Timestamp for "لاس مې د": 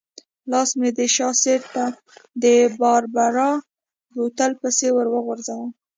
0.51-0.99